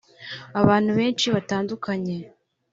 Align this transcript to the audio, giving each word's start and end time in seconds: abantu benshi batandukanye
abantu 0.61 0.89
benshi 0.99 1.27
batandukanye 1.35 2.15